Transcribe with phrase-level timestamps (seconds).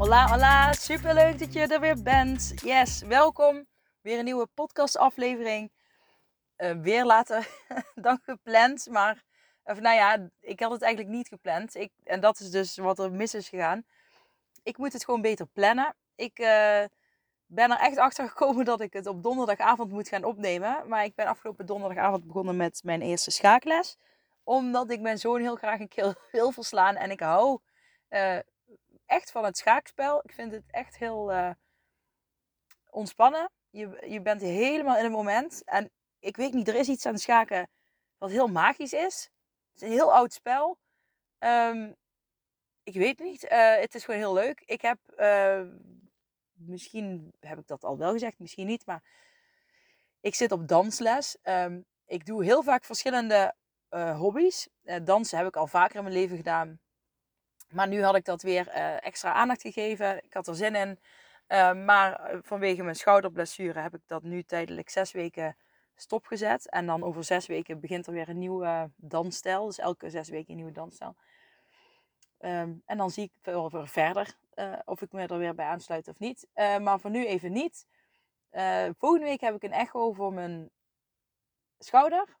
[0.00, 0.72] Hola, hola!
[0.72, 2.52] Super leuk dat je er weer bent.
[2.62, 3.66] Yes, welkom.
[4.00, 5.72] Weer een nieuwe podcastaflevering.
[6.56, 7.48] Uh, weer later
[7.94, 9.24] dan gepland, maar
[9.64, 11.74] of nou ja, ik had het eigenlijk niet gepland.
[11.74, 13.84] Ik, en dat is dus wat er mis is gegaan.
[14.62, 15.94] Ik moet het gewoon beter plannen.
[16.14, 16.84] Ik uh,
[17.46, 20.88] ben er echt achter gekomen dat ik het op donderdagavond moet gaan opnemen.
[20.88, 23.98] Maar ik ben afgelopen donderdagavond begonnen met mijn eerste schaakles.
[24.44, 26.96] Omdat ik mijn zoon heel graag een keer wil verslaan.
[26.96, 27.60] En ik hou
[28.10, 28.38] uh,
[29.10, 30.20] echt van het schaakspel.
[30.24, 31.50] Ik vind het echt heel uh,
[32.90, 33.50] ontspannen.
[33.70, 35.64] Je, je bent helemaal in het moment.
[35.64, 37.68] En ik weet niet, er is iets aan schaken
[38.18, 39.30] wat heel magisch is.
[39.72, 40.78] Het is een heel oud spel.
[41.38, 41.96] Um,
[42.82, 43.44] ik weet niet.
[43.44, 44.60] Uh, het is gewoon heel leuk.
[44.60, 45.62] Ik heb, uh,
[46.52, 49.02] misschien heb ik dat al wel gezegd, misschien niet, maar
[50.20, 51.36] ik zit op dansles.
[51.42, 53.54] Um, ik doe heel vaak verschillende
[53.90, 54.68] hobby's.
[55.02, 56.80] dansen heb ik al vaker in mijn leven gedaan.
[57.70, 58.68] Maar nu had ik dat weer
[58.98, 60.24] extra aandacht gegeven.
[60.24, 60.98] Ik had er zin in.
[61.84, 65.56] maar vanwege mijn schouderblessure heb ik dat nu tijdelijk zes weken
[65.94, 66.68] stopgezet.
[66.68, 69.66] En dan over zes weken begint er weer een nieuwe dansstijl.
[69.66, 71.16] Dus elke zes weken een nieuwe dansstijl.
[72.40, 76.08] Um, en dan zie ik weer verder uh, of ik me er weer bij aansluit
[76.08, 76.46] of niet.
[76.54, 77.86] Maar voor nu even niet.
[78.98, 80.70] Volgende week heb ik een echo voor mijn
[81.78, 82.38] schouder.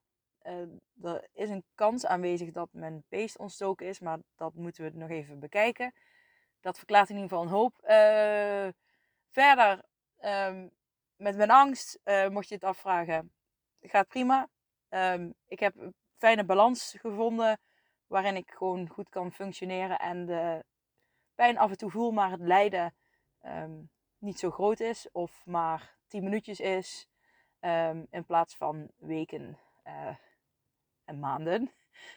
[1.02, 5.10] Er is een kans aanwezig dat mijn pees ontstoken is, maar dat moeten we nog
[5.10, 5.94] even bekijken.
[6.60, 7.74] Dat verklaart in ieder geval een hoop.
[9.30, 9.84] verder,
[10.20, 10.70] um,
[11.16, 12.00] met mijn angst,
[12.30, 13.32] mocht je het afvragen,
[13.80, 14.48] gaat prima.
[14.88, 17.60] Um, ik heb een fijne balans gevonden
[18.06, 20.64] waarin ik gewoon goed kan functioneren en de
[21.34, 22.94] pijn af en toe voel, maar het lijden
[23.46, 27.08] um, niet zo groot is of maar 10 minuutjes is
[28.10, 30.16] in plaats van weken uh,
[31.10, 31.70] en maanden.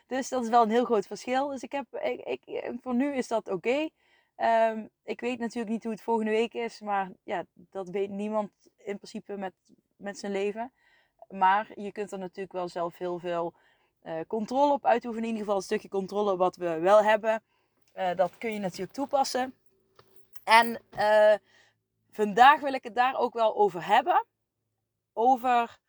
[0.07, 1.47] Dus dat is wel een heel groot verschil.
[1.47, 3.89] Dus ik heb, ik, ik, voor nu is dat oké.
[4.37, 8.51] Um, ik weet natuurlijk niet hoe het volgende week is, maar ja, dat weet niemand
[8.77, 9.53] in principe met,
[9.95, 10.71] met zijn leven.
[11.29, 13.53] Maar je kunt er natuurlijk wel zelf heel veel
[14.03, 15.23] uh, controle op uitoefenen.
[15.23, 17.43] In ieder geval een stukje controle wat we wel hebben.
[17.95, 19.53] Uh, dat kun je natuurlijk toepassen.
[20.43, 20.81] En
[22.11, 24.25] vandaag wil ik het daar ook wel over hebben.
[25.13, 25.79] Over,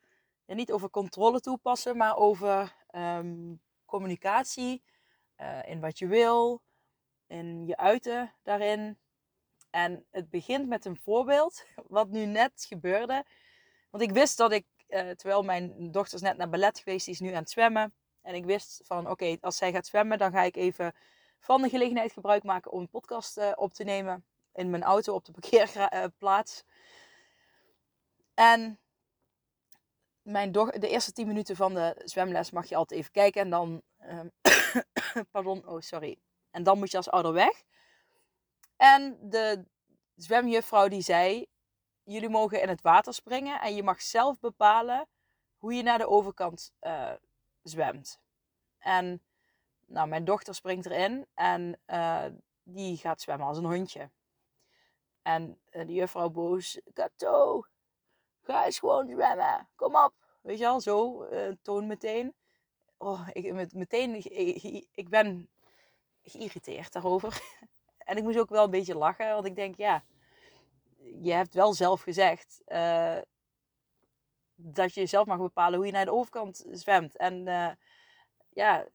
[0.44, 4.82] ja, niet over controle toepassen, maar over um, communicatie.
[5.64, 6.62] in wat je wil.
[7.26, 8.98] In je uiten daarin.
[9.70, 13.24] En het begint met een voorbeeld, wat nu net gebeurde.
[13.90, 17.20] Want ik wist dat ik, terwijl mijn dochter is net naar ballet geweest, die is
[17.20, 17.94] nu aan het zwemmen.
[18.24, 20.94] En ik wist van oké, als zij gaat zwemmen, dan ga ik even
[21.38, 24.24] van de gelegenheid gebruik maken om een podcast uh, op te nemen.
[24.52, 26.64] In mijn auto op de parkeerplaats.
[28.34, 28.78] En
[30.24, 33.40] mijn de eerste 10 minuten van de zwemles mag je altijd even kijken.
[33.40, 33.82] En dan.
[34.08, 34.30] Um,
[35.32, 36.18] pardon, oh sorry.
[36.50, 37.62] En dan moet je als ouder weg.
[38.76, 39.64] En de
[40.14, 41.46] zwemjuffrouw die zei:
[42.02, 43.60] Jullie mogen in het water springen.
[43.60, 45.08] En je mag zelf bepalen
[45.56, 47.12] hoe je naar de overkant uh,
[47.62, 48.20] zwemt.
[48.78, 49.22] En
[49.86, 52.24] nou, mijn dochter springt erin en uh,
[52.62, 54.10] die gaat zwemmen als een hondje.
[55.22, 57.66] En uh, de juffrouw boos, Kato,
[58.44, 60.12] ga eens gewoon zwemmen, kom op.
[60.40, 62.34] Weet je al, zo, uh, toon meteen.
[62.96, 64.14] Oh, ik, meteen,
[64.94, 65.48] ik, ben
[66.22, 67.40] geïrriteerd daarover.
[67.98, 70.04] en ik moest ook wel een beetje lachen, want ik denk, ja,
[71.20, 73.18] je hebt wel zelf gezegd uh,
[74.54, 77.16] dat je zelf mag bepalen hoe je naar de overkant zwemt.
[77.16, 77.70] En uh,
[78.50, 78.86] ja,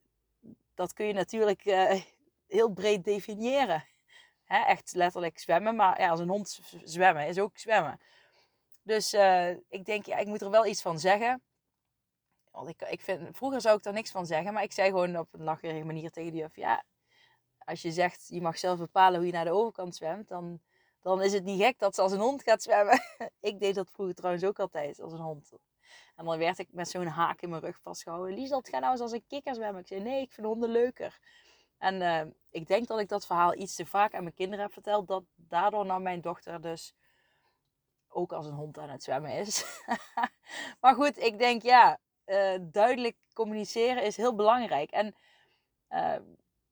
[0.74, 1.64] dat kun je natuurlijk
[2.48, 3.86] heel breed definiëren.
[4.44, 8.00] Hè, echt letterlijk zwemmen, maar ja, als een hond zwemmen is ook zwemmen.
[8.90, 11.42] Dus uh, ik denk, ja, ik moet er wel iets van zeggen.
[12.52, 15.18] Want ik, ik vind, vroeger zou ik er niks van zeggen, maar ik zei gewoon
[15.18, 16.84] op een lacherige manier tegen die juf, ja,
[17.58, 20.62] als je zegt, je mag zelf bepalen hoe je naar de overkant zwemt, dan,
[21.02, 23.02] dan is het niet gek dat ze als een hond gaat zwemmen.
[23.50, 25.52] ik deed dat vroeger trouwens ook altijd, als een hond.
[26.16, 28.36] En dan werd ik met zo'n haak in mijn rug vastgehouden.
[28.36, 29.82] Liesel, ga nou eens als een kikker zwemmen.
[29.82, 31.20] Ik zei, nee, ik vind honden leuker.
[31.78, 34.74] En uh, ik denk dat ik dat verhaal iets te vaak aan mijn kinderen heb
[34.74, 35.08] verteld.
[35.08, 36.94] Dat daardoor nou mijn dochter dus
[38.10, 39.66] ook als een hond aan het zwemmen is.
[40.82, 44.92] maar goed, ik denk ja, uh, duidelijk communiceren is heel belangrijk.
[44.92, 45.16] En
[45.90, 46.16] uh,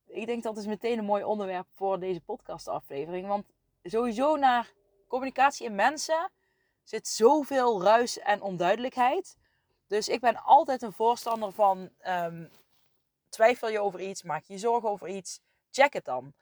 [0.05, 3.27] ik denk dat is meteen een mooi onderwerp voor deze podcastaflevering.
[3.27, 3.45] Want
[3.83, 4.73] sowieso naar
[5.07, 6.31] communicatie in mensen
[6.83, 9.37] zit zoveel ruis en onduidelijkheid.
[9.87, 12.45] Dus ik ben altijd een voorstander van ehm,
[13.29, 15.39] twijfel je over iets, maak je zorgen over iets,
[15.71, 16.33] check het dan.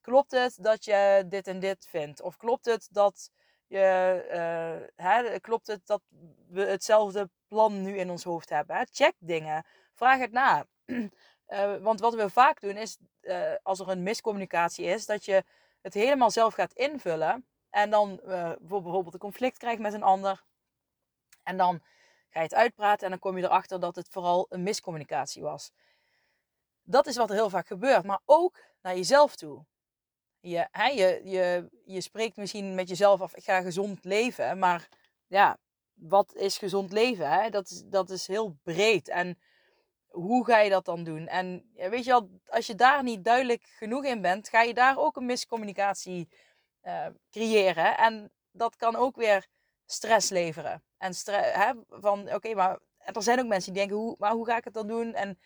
[0.00, 2.20] Klopt het dat je dit en dit vindt?
[2.20, 3.30] Of klopt het dat
[3.68, 4.24] je,
[4.96, 6.02] uh, hè, klopt het dat
[6.48, 8.76] we hetzelfde plan nu in ons hoofd hebben?
[8.76, 8.82] Hè?
[8.90, 10.66] Check dingen, vraag het na.
[10.86, 11.06] Uh,
[11.88, 15.44] want wat we vaak doen is, uh, als er een miscommunicatie is, dat je
[15.82, 17.46] het helemaal zelf gaat invullen.
[17.70, 18.20] En dan
[18.60, 20.44] bijvoorbeeld een conflict krijgt met een ander.
[21.42, 21.82] En dan
[22.30, 25.72] ga je het uitpraten en dan kom je erachter dat het vooral een miscommunicatie was.
[26.82, 29.64] Dat is wat er heel vaak gebeurt, maar ook naar jezelf toe.
[30.40, 34.88] Je, je, je, je spreekt misschien met jezelf af, ik ga gezond leven, maar
[35.26, 35.58] ja,
[35.94, 37.30] wat is gezond leven?
[37.30, 37.50] Hè?
[37.50, 39.08] Dat, is, dat is heel breed.
[39.08, 39.38] En
[40.08, 41.26] hoe ga je dat dan doen?
[41.26, 44.98] En weet je wel, als je daar niet duidelijk genoeg in bent, ga je daar
[44.98, 46.28] ook een miscommunicatie
[46.84, 47.96] uh, creëren.
[47.96, 49.46] En dat kan ook weer
[49.86, 50.82] stress leveren.
[50.98, 54.56] En hè, van oké, maar er zijn ook mensen die denken, hoe, maar hoe ga
[54.56, 55.14] ik het dan doen?
[55.14, 55.38] En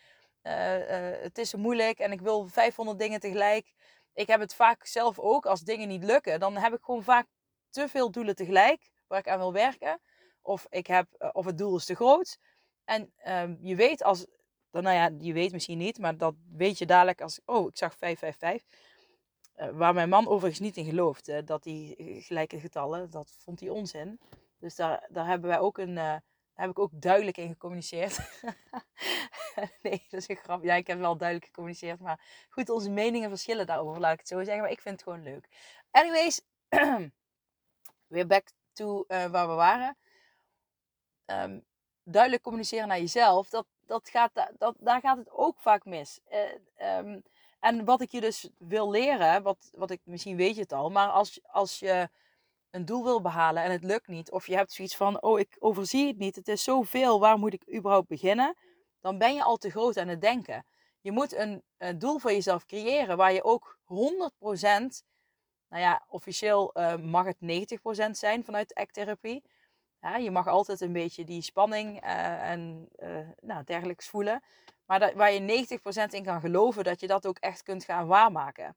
[0.43, 3.73] uh, uh, het is zo moeilijk en ik wil 500 dingen tegelijk.
[4.13, 7.27] Ik heb het vaak zelf ook, als dingen niet lukken, dan heb ik gewoon vaak
[7.69, 9.99] te veel doelen tegelijk waar ik aan wil werken.
[10.41, 12.37] Of, ik heb, of het doel is te groot.
[12.83, 14.25] En uh, je weet als,
[14.71, 17.95] nou ja, je weet misschien niet, maar dat weet je dadelijk als, oh, ik zag
[17.97, 18.91] 555.
[19.55, 23.69] Uh, waar mijn man overigens niet in geloofde, dat die gelijke getallen, dat vond hij
[23.69, 24.19] onzin.
[24.59, 26.21] Dus daar, daar hebben wij ook een,
[26.55, 28.19] daar heb ik ook duidelijk in gecommuniceerd.
[29.83, 30.63] nee, dat is een grap.
[30.63, 31.99] Ja, ik heb wel duidelijk gecommuniceerd.
[31.99, 34.61] Maar goed, onze meningen verschillen daarover, laat ik het zo zeggen.
[34.61, 35.47] Maar ik vind het gewoon leuk.
[35.91, 36.41] Anyways,
[38.07, 39.97] weer back to uh, waar we waren.
[41.25, 41.65] Um,
[42.03, 46.19] duidelijk communiceren naar jezelf, dat, dat gaat, dat, daar gaat het ook vaak mis.
[46.79, 47.23] Uh, um,
[47.59, 50.89] en wat ik je dus wil leren, wat, wat ik misschien weet je het al,
[50.89, 52.09] maar als, als je
[52.73, 55.55] een doel wil behalen en het lukt niet, of je hebt zoiets van, oh ik
[55.59, 58.55] overzie het niet, het is zoveel, waar moet ik überhaupt beginnen?
[58.99, 60.65] Dan ben je al te groot aan het denken.
[61.01, 63.85] Je moet een, een doel voor jezelf creëren waar je ook 100%,
[65.67, 67.37] nou ja, officieel uh, mag het
[68.07, 69.43] 90% zijn vanuit act-therapie.
[69.99, 74.43] Ja, je mag altijd een beetje die spanning uh, en uh, nou, dergelijks voelen.
[74.85, 75.67] Maar dat, waar je
[76.09, 78.75] 90% in kan geloven dat je dat ook echt kunt gaan waarmaken.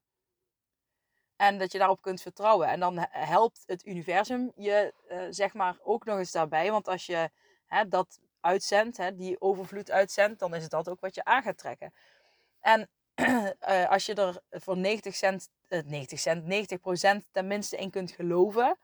[1.37, 2.67] En dat je daarop kunt vertrouwen.
[2.67, 6.71] En dan helpt het universum je uh, zeg maar ook nog eens daarbij.
[6.71, 7.29] Want als je
[7.65, 11.57] hè, dat uitzendt, hè, die overvloed uitzendt, dan is dat ook wat je aan gaat
[11.57, 11.93] trekken.
[12.59, 17.89] En uh, als je er voor 90 cent, uh, 90 cent, 90 procent tenminste in
[17.89, 18.77] kunt geloven,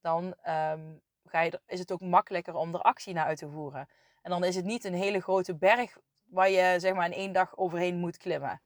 [0.00, 3.88] dan um, ga je is het ook makkelijker om er actie naar uit te voeren.
[4.22, 7.32] En dan is het niet een hele grote berg waar je zeg maar in één
[7.32, 8.60] dag overheen moet klimmen.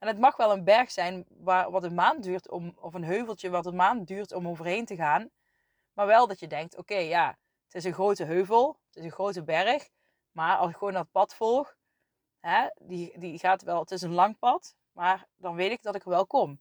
[0.00, 3.04] En het mag wel een berg zijn waar, wat een maand duurt om, of een
[3.04, 5.30] heuveltje wat een maand duurt om overheen te gaan.
[5.92, 9.10] Maar wel dat je denkt, oké, ja, het is een grote heuvel, het is een
[9.10, 9.88] grote berg.
[10.32, 11.76] Maar als ik gewoon dat pad volg,
[12.40, 15.94] hè, die, die gaat wel, het is een lang pad, maar dan weet ik dat
[15.94, 16.60] ik er wel kom.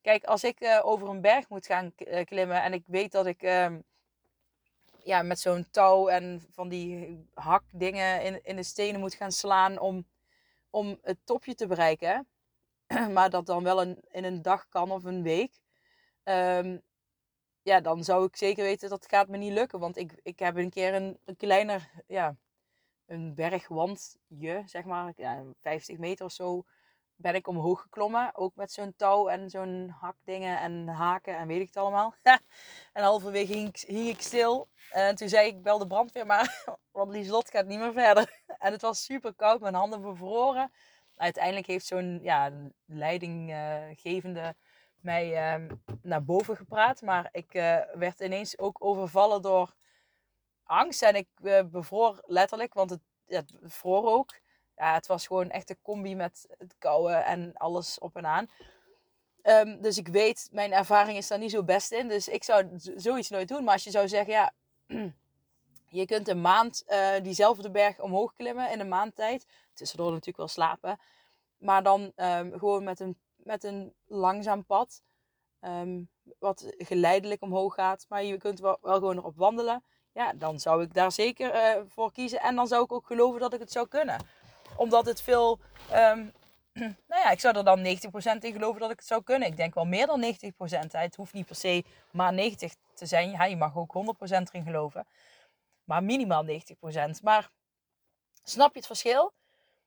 [0.00, 3.26] Kijk, als ik uh, over een berg moet gaan uh, klimmen en ik weet dat
[3.26, 3.76] ik uh,
[5.04, 9.78] ja, met zo'n touw en van die hakdingen in, in de stenen moet gaan slaan
[9.78, 10.06] om
[10.72, 12.28] om het topje te bereiken.
[13.14, 15.60] maar dat dan wel in een dag kan of een week.
[16.24, 16.82] Um,
[17.62, 19.78] ja, dan zou ik zeker weten dat gaat me niet lukken.
[19.78, 22.36] Want ik, ik heb een keer een, een kleiner, ja,
[23.06, 26.64] een bergwandje, zeg maar, ja, 50 meter of zo,
[27.22, 28.30] ben ik omhoog geklommen.
[28.34, 32.14] Ook met zo'n touw en zo'n hakdingen en haken en weet ik het allemaal.
[32.92, 34.68] en halverwege hing, ik stil.
[34.90, 38.42] En toen zei ik, bel de brandweer maar, want Lieslot gaat niet meer verder.
[38.58, 40.72] en het was super koud, mijn handen bevroren.
[41.16, 42.50] Uiteindelijk heeft zo'n ja,
[42.86, 44.54] leidinggevende
[45.02, 45.68] mij uh,
[46.02, 47.02] naar boven gepraat.
[47.02, 49.74] Maar ik uh, werd ineens ook overvallen door
[50.64, 51.02] angst.
[51.02, 54.40] En ik uh, bevroor letterlijk, want het, het vroor ook
[54.82, 58.48] ja, het was gewoon echt een combi met het kouwen en alles op en aan.
[59.42, 62.08] Um, dus ik weet, mijn ervaring is daar niet zo best in.
[62.08, 63.64] Dus ik zou zoiets nooit doen.
[63.64, 64.52] Maar als je zou zeggen, ja,
[66.00, 69.46] je kunt een maand uh, diezelfde berg omhoog klimmen in een maand tijd.
[69.74, 70.98] Tussendoor natuurlijk wel slapen.
[71.58, 75.02] Maar dan um, gewoon met een, met een langzaam pad.
[75.60, 76.08] Um,
[76.38, 78.06] wat geleidelijk omhoog gaat.
[78.08, 79.84] Maar je kunt wel, gewoon erop wandelen.
[80.12, 82.40] Ja, dan zou ik daar zeker uh, voor kiezen.
[82.40, 84.18] En dan zou ik ook geloven dat ik het zou kunnen
[84.76, 85.58] omdat het veel.
[85.92, 86.32] Um,
[87.08, 87.82] nou ja, ik zou er dan 90%
[88.40, 89.48] in geloven dat ik het zou kunnen.
[89.48, 90.90] Ik denk wel meer dan 90%.
[90.90, 93.30] Het hoeft niet per se maar 90 te zijn.
[93.30, 95.06] Ja, je mag ook 100% erin geloven.
[95.84, 96.50] Maar minimaal 90%.
[97.22, 97.50] Maar
[98.42, 99.32] snap je het verschil?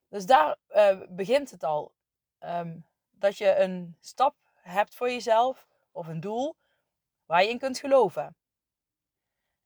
[0.10, 1.92] Dus daar uh, begint het al.
[2.40, 6.56] Um, dat je een stap hebt voor jezelf of een doel
[7.26, 8.36] waar je in kunt geloven.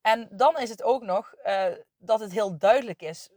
[0.02, 1.66] En dan is het ook nog uh,
[1.98, 3.30] dat het heel duidelijk is.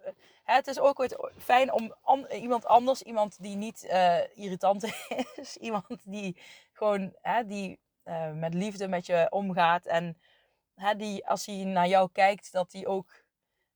[0.42, 1.72] Het is ook ooit fijn
[2.02, 4.84] om iemand anders, iemand die niet uh, irritant
[5.36, 6.36] is, iemand die
[6.72, 10.18] gewoon die, uh, met liefde met je omgaat en
[10.96, 13.24] die als hij naar jou kijkt, dat hij ook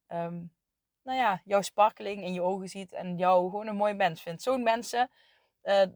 [0.08, 0.54] um,
[1.02, 4.42] nou ja, jouw sparkeling in je ogen ziet en jou gewoon een mooi mens vindt.
[4.42, 5.10] Zo'n mensen,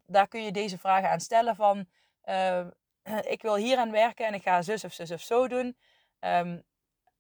[0.07, 1.89] daar kun je deze vragen aan stellen van
[3.35, 5.77] ik wil hier aan werken en ik ga zus of zus of zo doen.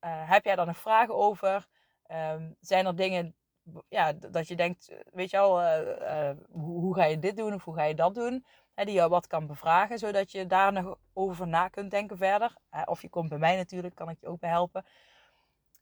[0.00, 1.66] Uh, heb jij daar nog vragen over?
[2.12, 3.34] Um, zijn er dingen
[3.88, 7.36] ja, dat je denkt, eh, weet je al, uh, uh, hoe, hoe, ga je dit
[7.36, 8.46] doen of hoe ga je dat doen?
[8.74, 12.56] Hè, die jou wat kan bevragen, zodat je daar nog over na kunt denken verder.
[12.84, 14.84] of je komt bij mij natuurlijk, kan ik je ook bij helpen.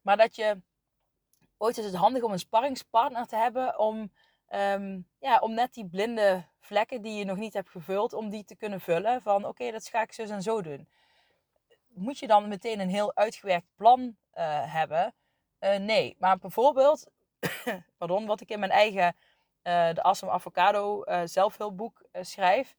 [0.03, 0.63] Maar dat je,
[1.57, 4.13] ooit is het handig om een sparringspartner te hebben om,
[4.51, 8.45] um, ja, om net die blinde vlekken die je nog niet hebt gevuld, om die
[8.45, 9.23] te kunnen vullen.
[9.23, 10.89] Van oké, dat ga ik zo en zo doen
[11.99, 14.17] moet je dan meteen een heel uitgewerkt plan
[14.67, 15.15] hebben?
[15.61, 17.11] Nee, maar bijvoorbeeld,
[17.99, 19.17] pardon, wat ik in mijn eigen
[19.63, 22.77] uh, de Assam Avocado zelfhulpboek schrijf.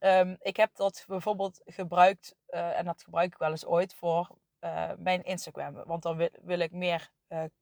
[0.00, 4.28] Um, ik heb dat bijvoorbeeld gebruikt, en dat gebruik ik wel eens ooit voor
[4.96, 5.82] mijn Instagram.
[5.84, 7.10] Want dan wil, wil ik meer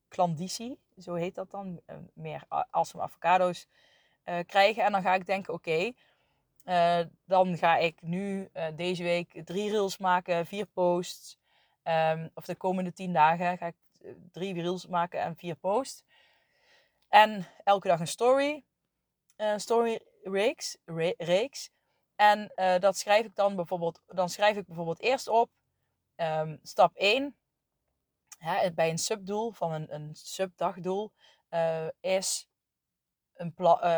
[0.08, 1.80] klanditie, zo heet dat dan,
[2.14, 3.66] meer Assam Avocado's
[4.46, 4.84] krijgen.
[4.84, 5.92] En dan ga ik denken, oké,
[7.24, 11.38] dan ga ik nu deze week drie reels maken, vier posts.
[11.84, 13.91] Um, of de komende tien dagen ga ik eh,
[14.32, 16.04] drie reels maken en vier posts.
[17.08, 18.64] En elke dag een story.
[19.36, 20.76] Uh, story reeks.
[20.84, 21.70] Re reeks.
[22.16, 25.50] En uh, dat schrijf ik dan bijvoorbeeld, dan schrijf ik bijvoorbeeld eerst op
[26.16, 27.36] um, stap 1.
[28.38, 31.12] Hè, bij een subdoel van een, een subdagdoel
[31.50, 32.48] uh, is
[33.34, 33.54] een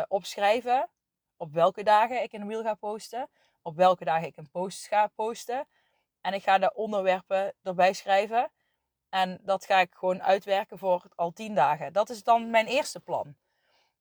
[0.07, 0.89] opschrijven
[1.37, 3.29] op welke dagen ik een reel ga posten,
[3.61, 5.67] op welke dagen ik een post ga posten.
[6.21, 8.51] En ik ga de onderwerpen erbij schrijven.
[9.15, 11.93] En dat ga ik gewoon uitwerken voor al tien dagen.
[11.93, 13.35] Dat is dan mijn eerste plan.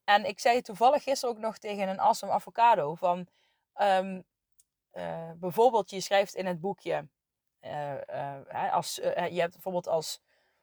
[0.05, 3.27] En ik zei toevallig gisteren ook nog tegen een awesome avocado van...
[3.77, 4.25] Um,
[4.93, 7.09] uh, bijvoorbeeld, je schrijft in het boekje...
[7.61, 10.21] Uh, uh, als, je hebt bijvoorbeeld als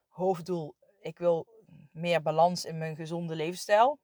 [0.07, 0.75] hoofddoel...
[0.99, 1.47] Ik wil
[1.91, 3.99] meer balans in mijn gezonde levensstijl.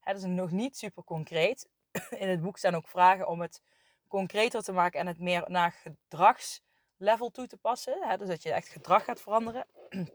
[0.00, 1.68] dat is nog niet super concreet
[2.22, 3.62] in het boek staan ook vragen om het
[4.08, 5.82] concreter te maken en het meer naar
[7.00, 8.08] gedragslevel toe te passen.
[8.08, 8.16] Hè?
[8.16, 9.66] Dus dat je echt gedrag gaat veranderen.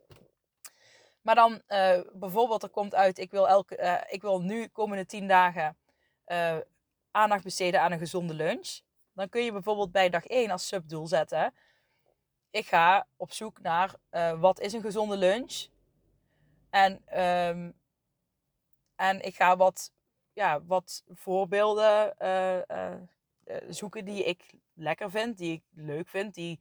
[1.21, 5.05] Maar dan uh, bijvoorbeeld, er komt uit, ik wil, elke, uh, ik wil nu komende
[5.05, 5.77] tien dagen
[6.27, 6.57] uh,
[7.11, 8.79] aandacht besteden aan een gezonde lunch.
[9.13, 11.53] Dan kun je bijvoorbeeld bij dag 1 als subdoel zetten.
[12.49, 13.95] Ik ga op zoek naar
[14.39, 15.67] wat is een gezonde lunch.
[16.69, 17.73] En, um,
[18.95, 19.91] en ik ga wat
[20.33, 22.17] ja, wat voorbeelden
[23.67, 26.59] zoeken die ik lekker vind, die ik leuk vind, die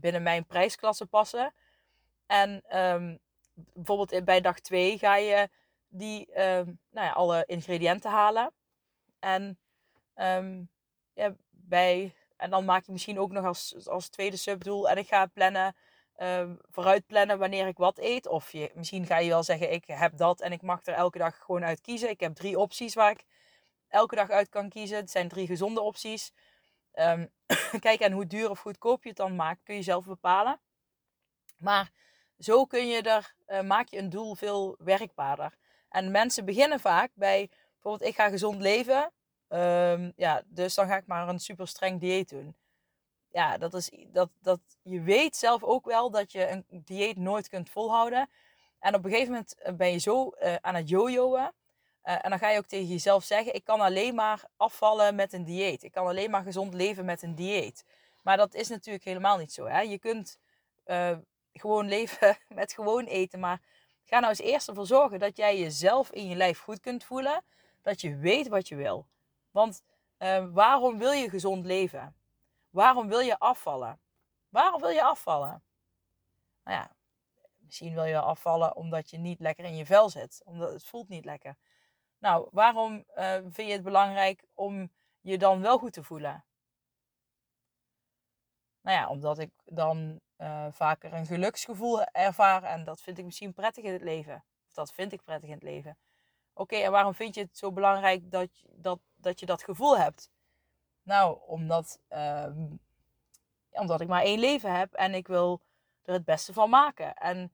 [0.00, 1.54] binnen mijn prijsklasse passen.
[2.26, 3.18] En um,
[3.54, 5.48] bijvoorbeeld bij dag 2 ga je
[5.88, 8.52] die, um, nou ja, alle ingrediënten halen.
[9.18, 9.58] En,
[11.14, 14.88] ja, bij, en dan maak je misschien ook nog als, als tweede subdoel.
[14.88, 15.74] En ik ga plannen
[16.70, 18.26] vooruit plannen wanneer ik wat eet.
[18.26, 21.18] Of je, misschien ga je wel zeggen, ik heb dat en ik mag er elke
[21.18, 22.10] dag gewoon uit kiezen.
[22.10, 23.24] Ik heb drie opties waar ik
[23.90, 24.96] elke dag uit kan kiezen.
[24.96, 26.32] Het zijn drie gezonde opties.
[26.94, 27.30] Um,
[27.80, 30.60] kijk, en hoe duur of goedkoop je het dan maakt, kun je zelf bepalen.
[31.58, 31.90] Maar
[32.38, 35.56] zo kun je er, uh, maak je een doel veel werkbaarder.
[35.88, 39.12] En mensen beginnen vaak bij, bijvoorbeeld ik ga gezond leven.
[39.48, 42.56] Um, ja, dus dan ga ik maar een super streng dieet doen
[43.32, 47.48] ja, dat is dat, dat je weet zelf ook wel dat je een dieet nooit
[47.48, 48.30] kunt volhouden.
[48.78, 51.50] En op een gegeven moment eh, ben je zo uh, aan het jojoen.
[52.04, 55.32] Uh, en dan ga je ook tegen jezelf zeggen: ik kan alleen maar afvallen met
[55.32, 55.82] een dieet.
[55.82, 57.84] Ik kan alleen maar gezond leven met een dieet.
[58.22, 59.66] Maar dat is natuurlijk helemaal niet zo.
[59.66, 59.80] Hè?
[59.80, 60.38] Je kunt
[60.86, 61.16] uh,
[61.52, 63.40] gewoon leven met gewoon eten.
[63.40, 63.60] Maar
[64.04, 67.42] ga nou eens eerst ervoor zorgen dat jij jezelf in je lijf goed kunt voelen.
[67.82, 69.06] Dat je weet wat je wil.
[69.50, 69.82] Want
[70.52, 72.14] waarom wil je gezond leven?
[72.70, 74.00] Waarom wil je afvallen?
[74.48, 75.62] Waarom wil je afvallen?
[76.64, 76.90] Nou ja,
[77.58, 80.42] misschien wil je afvallen omdat je niet lekker in je vel zit.
[80.44, 81.56] Omdat het voelt niet lekker.
[82.20, 86.44] Nou, waarom uh, vind je het belangrijk om je dan wel goed te voelen?
[88.80, 93.52] Nou ja, omdat ik dan uh, vaker een geluksgevoel ervaar en dat vind ik misschien
[93.52, 94.44] prettig in het leven.
[94.66, 95.98] Of dat vind ik prettig in het leven.
[96.54, 100.30] Oké, en waarom vind je het zo belangrijk dat, dat, dat je dat gevoel hebt?
[101.02, 102.46] Nou, omdat, uh,
[103.70, 105.60] omdat ik maar één leven heb en ik wil
[106.02, 107.14] er het beste van maken.
[107.14, 107.52] En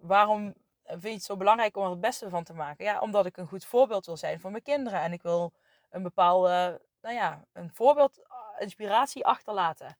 [0.00, 0.54] waarom
[0.88, 2.84] vind je het zo belangrijk om er het beste van te maken?
[2.84, 5.00] Ja, omdat ik een goed voorbeeld wil zijn voor mijn kinderen.
[5.00, 5.52] En ik wil
[5.90, 8.20] een bepaalde, nou ja, een voorbeeld
[8.58, 9.98] inspiratie achterlaten.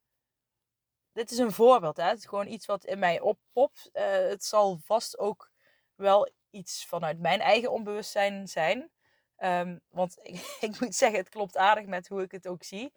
[1.12, 1.96] Dit is een voorbeeld.
[1.96, 2.04] Hè?
[2.04, 3.90] Het is gewoon iets wat in mij oppopt.
[3.92, 5.50] Uh, het zal vast ook
[5.94, 8.90] wel iets vanuit mijn eigen onbewustzijn zijn.
[9.38, 12.92] Um, want ik, ik, moet zeggen, het klopt aardig met hoe ik het ook zie.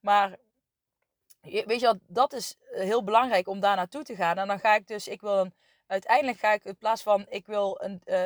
[0.00, 0.36] Maar
[1.40, 4.38] weet je wat, dat is heel belangrijk om daar naartoe te gaan.
[4.38, 5.54] En dan ga ik dus, ik wil een,
[5.90, 8.24] uiteindelijk ga ik in plaats van ik wil een, uh,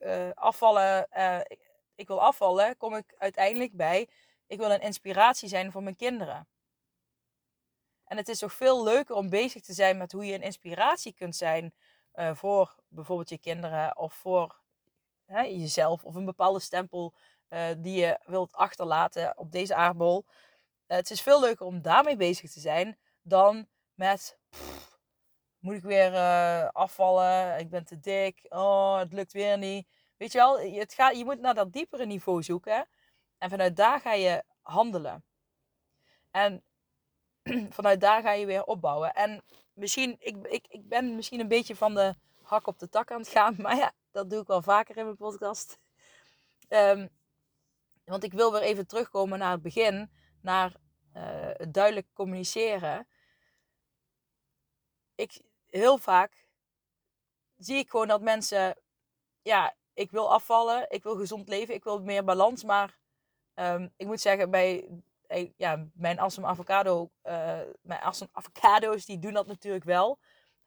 [0.00, 1.08] uh, afvallen,
[1.94, 4.08] ik wil afvallen, kom ik uiteindelijk bij,
[4.46, 6.48] ik wil een inspiratie zijn voor mijn kinderen.
[8.04, 11.14] En het is toch veel leuker om bezig te zijn met hoe je een inspiratie
[11.14, 11.74] kunt zijn
[12.32, 14.60] voor bijvoorbeeld je kinderen of voor
[15.26, 17.14] jezelf of een bepaalde stempel
[17.78, 20.24] die je wilt achterlaten op deze aardbol.
[20.86, 24.38] het is veel leuker om daarmee bezig te zijn dan met
[25.62, 27.58] moet ik weer uh, afvallen?
[27.58, 28.46] Ik ben te dik.
[28.48, 29.88] Oh, het lukt weer niet.
[30.16, 32.88] Weet je wel, het gaat, je moet naar dat diepere niveau zoeken.
[33.38, 35.24] En vanuit daar ga je handelen.
[36.30, 36.62] En
[37.76, 39.12] vanuit daar ga je weer opbouwen.
[39.14, 39.42] En
[39.72, 43.20] misschien, ik, ik, ik ben misschien een beetje van de hak op de tak aan
[43.20, 43.54] het gaan.
[43.62, 45.78] Maar ja, dat doe ik wel vaker in mijn podcast.
[46.68, 47.08] Um,
[48.04, 50.10] want ik wil weer even terugkomen naar het begin.
[50.40, 50.72] Naar
[51.16, 53.06] uh, het duidelijk communiceren.
[55.14, 55.40] Ik,
[55.72, 56.46] heel vaak
[57.56, 58.76] zie ik gewoon dat mensen,
[59.42, 62.64] ja, ik wil afvallen, ik wil gezond leven, ik wil meer balans.
[62.64, 62.98] Maar
[63.54, 64.88] um, ik moet zeggen, bij
[65.26, 68.00] eh, ja, mijn awesome avocado, uh, mijn
[68.32, 70.18] avocado's, die doen dat natuurlijk wel.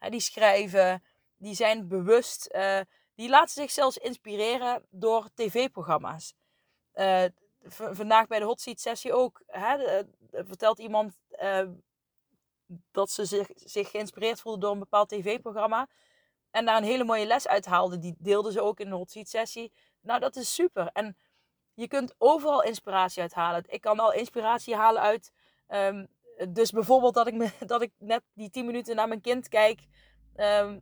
[0.09, 1.03] die schrijven,
[1.37, 2.79] die zijn bewust, uh,
[3.15, 6.33] die laten zich zelfs inspireren door tv-programma's.
[7.67, 11.17] vandaag bij de hot seat sessie ook, hè, vertelt iemand
[12.91, 15.87] dat ze zich, zich geïnspireerd voelde door een bepaald tv-programma.
[16.51, 17.99] En daar een hele mooie les uit haalde.
[17.99, 19.73] Die deelde ze ook in de hot seat sessie.
[20.01, 20.89] Nou, dat is super.
[20.93, 21.17] En
[21.73, 23.63] je kunt overal inspiratie uit halen.
[23.67, 25.31] Ik kan al inspiratie halen uit.
[25.67, 26.07] Um,
[26.49, 29.87] dus bijvoorbeeld dat ik, me, dat ik net die 10 minuten naar mijn kind kijk.
[30.35, 30.81] Um,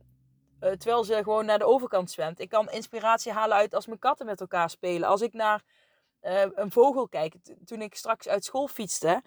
[0.60, 2.40] uh, terwijl ze gewoon naar de overkant zwemt.
[2.40, 5.08] Ik kan inspiratie halen uit als mijn katten met elkaar spelen.
[5.08, 5.62] Als ik naar
[6.22, 7.34] uh, een vogel kijk.
[7.64, 9.22] Toen ik straks uit school fietste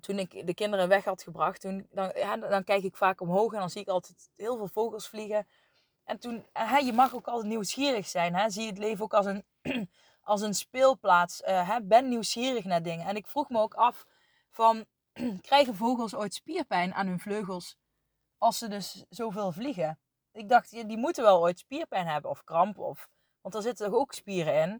[0.00, 3.52] toen ik de kinderen weg had gebracht, toen, dan, ja, dan kijk ik vaak omhoog
[3.52, 5.46] en dan zie ik altijd heel veel vogels vliegen.
[6.04, 8.34] En toen, hè, je mag ook altijd nieuwsgierig zijn.
[8.34, 8.50] Hè?
[8.50, 9.44] Zie het leven ook als een,
[10.22, 11.40] als een speelplaats.
[11.40, 11.82] Uh, hè?
[11.82, 13.06] Ben nieuwsgierig naar dingen.
[13.06, 14.06] En ik vroeg me ook af
[14.50, 14.86] van,
[15.40, 17.76] krijgen vogels ooit spierpijn aan hun vleugels
[18.38, 19.98] als ze dus zoveel vliegen?
[20.32, 22.78] Ik dacht, die moeten wel ooit spierpijn hebben of kramp.
[22.78, 23.08] Of,
[23.40, 24.70] want er zitten toch ook spieren in.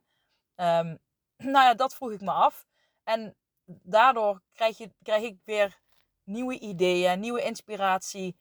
[0.66, 0.98] Um,
[1.52, 2.66] nou ja, dat vroeg ik me af.
[3.04, 5.80] En daardoor krijg, je, krijg ik weer
[6.24, 8.36] nieuwe ideeën, nieuwe inspiratie.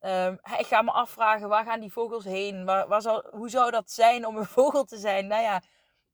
[0.00, 2.64] Um, ik ga me afvragen, waar gaan die vogels heen?
[2.64, 5.26] Waar, hoe zou dat zijn om een vogel te zijn?
[5.26, 5.62] Nou ja,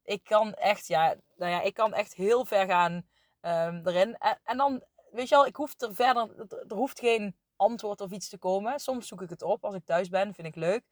[0.02, 2.92] ik kan echt, ja, nou ja, ik kan echt heel ver gaan
[3.40, 4.16] um, erin.
[4.16, 8.10] En, en, dan, weet je wel, ik hoef er verder, er hoeft geen antwoord of
[8.10, 8.80] iets te komen.
[8.80, 10.84] Soms zoek ik het op als ik thuis ben, vind ik leuk.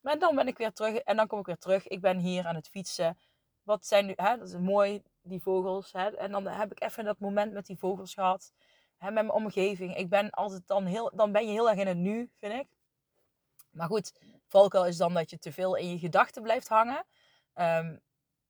[0.00, 1.88] Maar dan ben ik weer terug en dan kom ik weer terug.
[1.88, 3.18] Ik ben hier aan het fietsen.
[3.62, 5.92] Wat zijn nu, hè, dat is mooi, die vogels.
[5.92, 6.16] Hè?
[6.16, 8.52] En dan heb ik even dat moment met die vogels gehad.
[8.96, 9.96] Hè, met mijn omgeving.
[9.96, 12.68] Ik ben altijd dan heel, dan ben je heel erg in het nu, vind ik.
[13.70, 14.12] Maar goed,
[14.46, 17.04] valkuil is dan dat je te veel in je gedachten blijft hangen.
[17.54, 17.96] Ehm,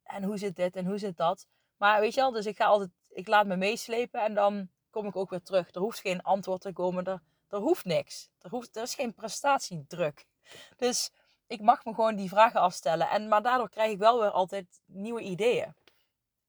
[0.02, 1.46] en hoe zit dit en hoe zit dat?
[1.76, 5.06] Maar weet je wel, dus ik ga altijd, ik laat me meeslepen en dan kom
[5.06, 5.74] ik ook weer terug.
[5.74, 8.30] Er hoeft geen antwoord te komen, er, er hoeft niks.
[8.38, 10.26] Er, hoeft, er is geen prestatiedruk.
[10.76, 11.10] Dus
[11.46, 13.08] ik mag me gewoon die vragen afstellen.
[13.08, 15.74] En, maar daardoor krijg ik wel weer altijd nieuwe ideeën.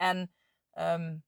[0.01, 0.31] En
[0.77, 1.23] um,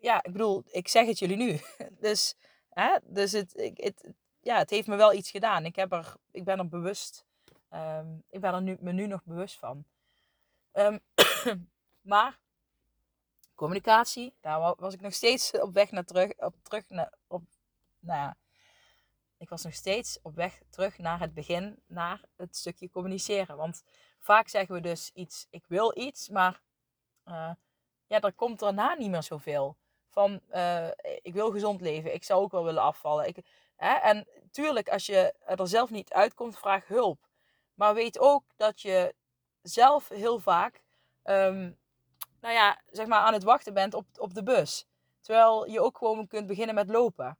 [0.00, 1.60] ja, ik bedoel, ik zeg het jullie nu.
[2.06, 2.36] dus
[2.68, 5.64] hè, dus het, het, ja, het heeft me wel iets gedaan.
[5.64, 7.26] Ik, heb er, ik ben er bewust.
[7.70, 9.84] Um, ik ben er nu, me nu nog bewust van.
[10.72, 11.00] Um,
[12.12, 12.38] maar
[13.54, 16.38] communicatie, daar was ik nog steeds op weg naar terug.
[16.38, 17.42] Op, terug naar, op,
[17.98, 18.36] nou ja,
[19.36, 23.56] ik was nog steeds op weg terug naar het begin, naar het stukje communiceren.
[23.56, 23.84] Want
[24.18, 26.62] vaak zeggen we dus iets, ik wil iets, maar
[27.24, 27.50] uh,
[28.06, 29.76] ja, er komt daarna niet meer zoveel.
[30.08, 30.88] Van, uh,
[31.22, 33.26] ik wil gezond leven, ik zou ook wel willen afvallen.
[33.26, 33.36] Ik,
[33.76, 33.94] hè?
[33.94, 37.28] En tuurlijk, als je er zelf niet uitkomt, vraag hulp.
[37.74, 39.14] Maar weet ook dat je
[39.62, 40.82] zelf heel vaak,
[41.24, 41.78] um,
[42.40, 44.86] nou ja, zeg maar aan het wachten bent op, op de bus.
[45.20, 47.38] Terwijl je ook gewoon kunt beginnen met lopen.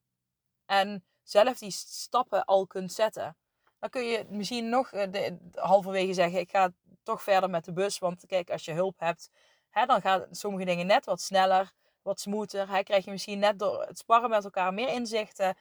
[0.66, 3.36] En zelf die stappen al kunt zetten.
[3.78, 7.72] Dan kun je misschien nog eh, de, halverwege zeggen, ik ga toch verder met de
[7.72, 7.98] bus.
[7.98, 9.30] Want kijk, als je hulp hebt,
[9.84, 12.68] Dan gaan sommige dingen net wat sneller, wat smoother.
[12.68, 15.56] Hè, krijg je misschien net door het sparren met elkaar meer inzichten,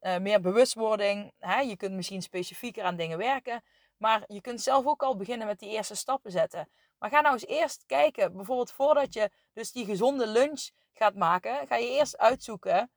[0.00, 1.32] uh, meer bewustwording.
[1.38, 3.62] Hè, je kunt misschien specifieker aan dingen werken.
[3.96, 6.68] Maar je kunt zelf ook al beginnen met die eerste stappen zetten.
[6.98, 11.66] Maar ga nou eens eerst kijken, bijvoorbeeld voordat je dus die gezonde lunch gaat maken,
[11.66, 12.90] ga je eerst uitzoeken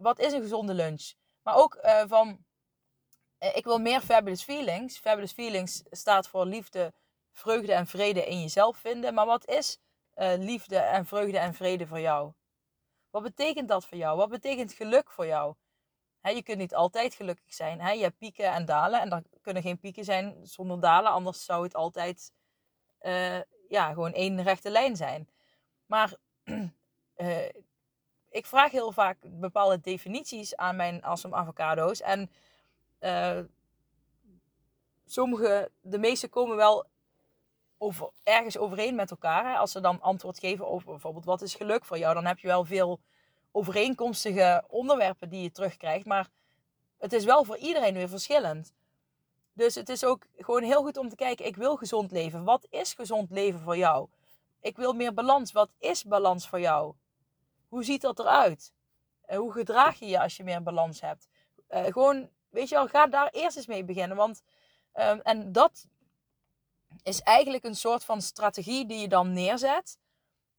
[0.00, 1.12] wat is een gezonde lunch.
[1.42, 2.44] Maar ook uh, van,
[3.38, 4.98] ik wil meer fabulous feelings.
[4.98, 6.92] Fabulous feelings staat voor liefde,
[7.40, 9.14] vreugde en vrede in jezelf vinden.
[9.14, 9.78] Maar wat is
[10.16, 12.32] uh, liefde en vreugde en vrede voor jou?
[13.10, 14.16] Wat betekent dat voor jou?
[14.16, 15.54] Wat betekent geluk voor jou?
[16.22, 17.96] je kunt niet altijd gelukkig zijn.
[17.96, 19.00] Je hebt pieken en dalen.
[19.00, 21.10] En er kunnen geen pieken zijn zonder dalen.
[21.10, 22.32] Anders zou het altijd
[23.02, 25.28] uh, ja, gewoon één rechte lijn zijn.
[25.86, 26.14] Maar
[27.16, 27.48] uh,
[28.38, 32.00] ik vraag heel vaak bepaalde definities aan mijn awesome avocado's.
[32.00, 32.30] En
[35.06, 36.89] sommige, de meeste komen wel
[37.82, 39.50] over, ergens overeen met elkaar.
[39.50, 39.56] Hè?
[39.56, 42.46] Als ze dan antwoord geven over bijvoorbeeld wat is geluk voor jou, dan heb je
[42.46, 43.00] wel veel
[43.52, 46.06] overeenkomstige onderwerpen die je terugkrijgt.
[46.06, 46.28] Maar
[46.98, 48.72] het is wel voor iedereen weer verschillend.
[49.52, 52.44] Dus het is ook gewoon heel goed om te kijken, ik wil gezond leven.
[52.44, 54.08] Wat is gezond leven voor jou?
[54.60, 55.52] Ik wil meer balans.
[55.52, 56.94] Wat is balans voor jou?
[57.68, 58.72] Hoe ziet dat eruit?
[59.28, 61.28] Uh, hoe gedraag je je als je meer balans hebt?
[61.70, 64.16] Uh, gewoon, weet je wel, ga daar eerst eens mee beginnen.
[64.16, 64.42] Want,
[64.94, 65.86] uh, en dat
[67.02, 69.98] is eigenlijk een soort van strategie die je dan neerzet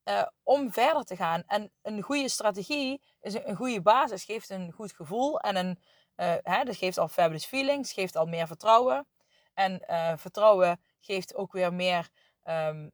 [0.05, 1.43] uh, om verder te gaan.
[1.47, 5.79] En een goede strategie is een, goede basis, geeft een goed gevoel en een,
[6.15, 9.07] uh, hè, dat geeft al fabulous feelings, geeft al meer vertrouwen.
[9.53, 12.09] En uh, vertrouwen geeft ook weer meer
[12.43, 12.91] um,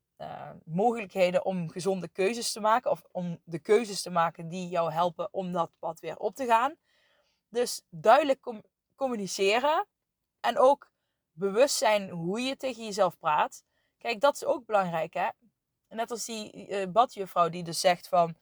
[0.65, 2.91] mogelijkheden om gezonde keuzes te maken.
[2.91, 6.45] Of om de keuzes te maken die jou helpen om dat pad weer op te
[6.45, 6.75] gaan.
[7.49, 8.63] Dus duidelijk com
[8.95, 9.88] communiceren.
[10.39, 10.91] En ook
[11.38, 13.63] bewust zijn hoe je tegen jezelf praat.
[13.97, 15.13] Kijk, dat is ook belangrijk.
[15.13, 15.28] Hè?
[15.89, 18.36] Net als die uh, badjuffrouw die dus zegt van...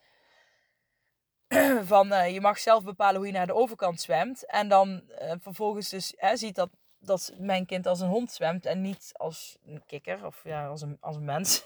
[1.92, 4.46] van uh, je mag zelf bepalen hoe je naar de overkant zwemt.
[4.46, 8.66] En dan uh, vervolgens dus hè, ziet dat, dat mijn kind als een hond zwemt.
[8.66, 11.64] En niet als een kikker of ja, als een, als een mens.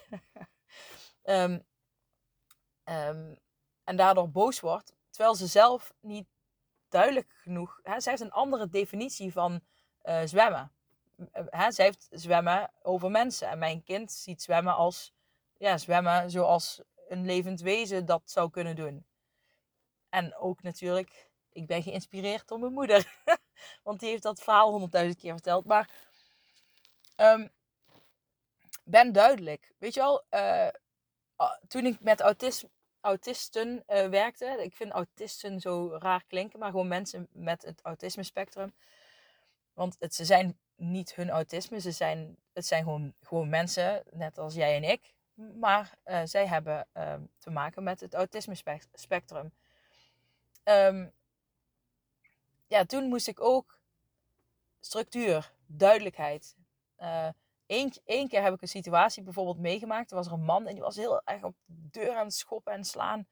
[1.22, 1.52] um,
[2.84, 3.38] um,
[3.84, 4.94] en daardoor boos wordt.
[5.10, 6.26] Terwijl ze zelf niet
[6.88, 7.80] duidelijk genoeg...
[7.82, 9.60] Hè, zij heeft een andere definitie van
[10.24, 10.72] zwemmen.
[11.32, 13.48] Hè, zij heeft zwemmen over mensen.
[13.48, 15.12] En mijn kind ziet zwemmen als
[15.56, 19.06] ja, zwemmen zoals een levend wezen dat zou kunnen doen.
[20.08, 23.20] En ook natuurlijk, ik ben geïnspireerd door mijn moeder.
[23.84, 25.64] Want die heeft dat verhaal honderdduizend keer verteld.
[25.64, 25.90] Maar
[27.16, 27.50] um,
[28.84, 29.72] ben duidelijk.
[29.78, 30.68] Weet je wel, uh,
[31.68, 34.62] toen ik met autisme, autisten uh, werkte.
[34.62, 38.74] Ik vind autisten zo raar klinken, maar gewoon mensen met het autisme spectrum.
[39.72, 44.38] Want het, ze zijn niet hun autisme, ze zijn, het zijn gewoon, gewoon mensen, net
[44.38, 45.14] als jij en ik.
[45.34, 48.54] Maar uh, zij hebben uh, te maken met het autisme
[48.92, 49.52] spectrum.
[50.64, 51.12] Um,
[52.66, 53.78] ja, toen moest ik ook
[54.80, 56.56] structuur, duidelijkheid.
[57.66, 60.10] Eén uh, keer heb ik een situatie bijvoorbeeld meegemaakt.
[60.10, 62.34] Er was er een man en die was heel erg op de deur aan het
[62.34, 63.26] schoppen en slaan.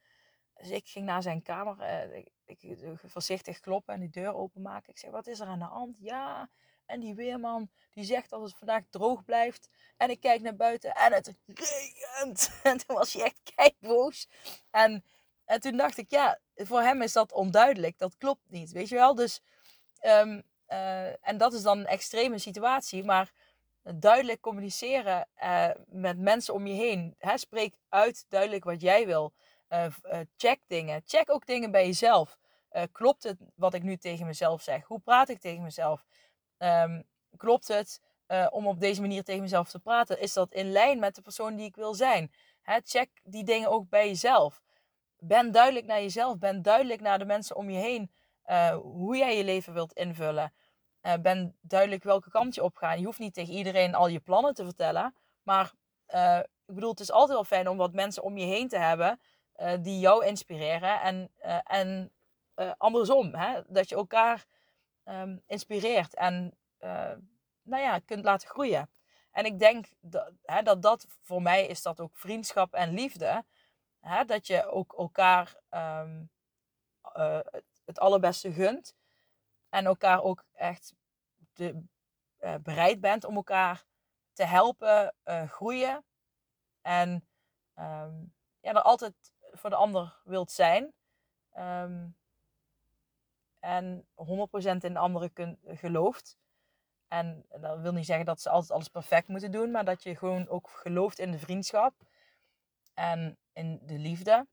[0.55, 4.91] Dus ik ging naar zijn kamer, uh, ik, ik, voorzichtig kloppen en die deur openmaken.
[4.91, 5.97] Ik zeg, wat is er aan de hand?
[5.99, 6.49] Ja,
[6.88, 9.68] en die weerman die zegt dat het vandaag droog blijft.
[9.96, 12.51] En ik kijk naar buiten en het regent.
[12.62, 14.29] En toen was hij echt kijkboos.
[14.70, 15.05] En,
[15.44, 17.98] en toen dacht ik, ja, voor hem is dat onduidelijk.
[17.98, 19.14] Dat klopt niet, weet je wel.
[19.14, 19.40] Dus,
[20.01, 23.05] um, uh, en dat is dan een extreme situatie.
[23.05, 23.33] Maar
[23.83, 27.14] duidelijk communiceren uh, met mensen om je heen.
[27.18, 27.38] Hè?
[27.38, 29.33] Spreek uit duidelijk wat jij wil.
[29.68, 29.87] Uh,
[30.37, 31.03] check dingen.
[31.05, 32.38] Check ook dingen bij jezelf.
[32.92, 34.85] klopt het wat ik nu tegen mezelf zeg?
[34.87, 36.05] Hoe praat ik tegen mezelf?
[36.59, 37.05] Um,
[37.37, 40.21] klopt het uh, om op deze manier tegen mezelf te praten?
[40.21, 42.33] Is dat in lijn met de persoon die ik wil zijn?
[42.85, 44.62] Check die dingen ook bij jezelf.
[45.18, 46.38] Ben duidelijk naar jezelf.
[46.38, 48.11] Ben duidelijk naar de mensen om je heen.
[48.47, 50.53] Uh, hoe jij je leven wilt invullen.
[51.03, 52.99] Uh, ben duidelijk welke kant je op gaat.
[52.99, 55.14] Je hoeft niet tegen iedereen al je plannen te vertellen.
[55.42, 55.73] Maar
[56.66, 59.21] ik bedoel, het is altijd wel fijn om wat mensen om je heen te hebben.
[59.81, 61.01] die jou inspireren.
[61.01, 61.31] En,
[61.64, 62.12] en
[62.77, 63.35] andersom.
[63.35, 63.61] Hè?
[63.66, 64.47] Dat je elkaar
[65.09, 67.12] um, inspireert en uh,
[67.62, 68.90] nou ja, kunt laten groeien.
[69.31, 73.44] En ik denk dat, hè, dat dat voor mij is dat ook vriendschap en liefde.
[74.01, 76.31] Hè, dat je ook elkaar um,
[77.16, 77.40] uh,
[77.85, 78.97] het allerbeste gunt.
[79.68, 80.94] En elkaar ook echt
[81.53, 81.85] de,
[82.40, 83.85] uh, bereid bent om elkaar
[84.33, 85.14] te helpen
[85.47, 86.05] groeien.
[86.83, 87.11] En
[87.75, 89.14] um, ja, er altijd
[89.53, 90.94] voor de ander wilt zijn.
[93.61, 94.21] En 100%
[94.61, 96.38] in de anderen gelooft.
[97.09, 100.16] En dat wil niet zeggen dat ze altijd alles perfect moeten doen, maar dat je
[100.16, 101.94] gewoon ook gelooft in de vriendschap
[102.94, 104.47] en in de liefde.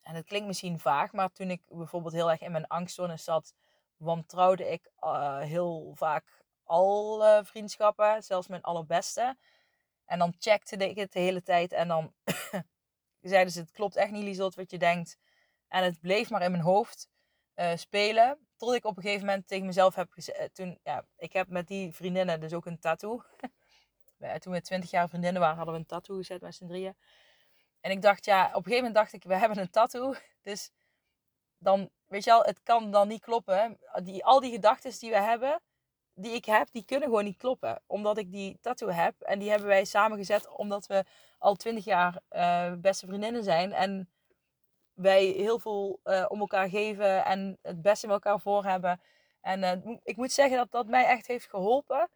[0.00, 3.54] En het klinkt misschien vaag, maar toen ik bijvoorbeeld heel erg in mijn angstzone zat,
[3.96, 9.36] wantrouwde ik uh, heel vaak al vriendschappen, zelfs mijn allerbeste.
[10.04, 12.14] En dan checkte ik het de hele tijd en dan
[13.20, 15.18] zeiden ze, het klopt echt niet, Liesot, wat je denkt.
[15.68, 17.08] En het bleef maar in mijn hoofd
[17.60, 18.38] uh, spelen.
[18.56, 20.38] Tot ik op een gegeven moment tegen mezelf heb gezegd.
[20.38, 23.22] Eh, toen, ja, ik heb met die vriendinnen dus ook een tattoo.
[24.38, 26.96] toen we twintig jaar vriendinnen waren, hadden we een tattoo gezet met z'n drieën.
[27.80, 30.14] En ik dacht, ja, op een gegeven moment dacht ik, we hebben een tattoo.
[30.42, 30.70] Dus
[31.58, 33.78] dan, weet je wel, het kan dan niet kloppen.
[34.02, 35.60] Die, al die gedachten die we hebben,
[36.14, 37.82] die ik heb, die kunnen gewoon niet kloppen.
[37.86, 39.20] Omdat ik die tattoo heb.
[39.20, 41.04] En die hebben wij samengezet omdat we
[41.38, 43.72] al twintig jaar uh, beste vriendinnen zijn.
[43.72, 44.10] En
[45.00, 49.00] wij heel veel uh, om elkaar geven en het beste met elkaar voor hebben.
[49.40, 52.08] En uh, ik moet zeggen dat dat mij echt heeft geholpen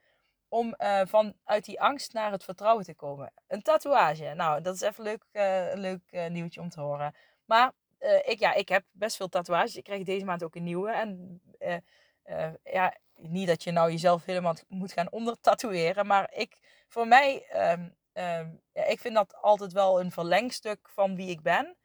[0.48, 3.32] om uh, vanuit die angst naar het vertrouwen te komen.
[3.46, 4.34] Een tatoeage.
[4.34, 5.24] Nou, dat is even leuk,
[5.72, 7.14] een leuk nieuwtje om te horen.
[7.44, 7.72] Maar
[8.24, 9.76] ik, ja, ik heb best veel tatoeages.
[9.76, 10.90] Ik krijg deze maand ook een nieuwe.
[10.90, 11.40] En
[12.64, 16.06] ja, niet dat je nou jezelf helemaal moet gaan ondertatoeëren.
[16.06, 17.96] Maar ik, voor mij, um,
[18.72, 21.76] ik vind dat altijd wel een verlengstuk van wie ik ben.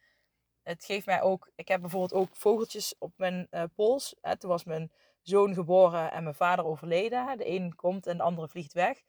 [0.70, 4.16] Het geeft mij ook, ik heb bijvoorbeeld ook vogeltjes op mijn uh, pols.
[4.22, 4.38] Hè.
[4.38, 7.38] Toen was mijn zoon geboren en mijn vader overleden.
[7.38, 9.02] De een komt en de andere vliegt weg.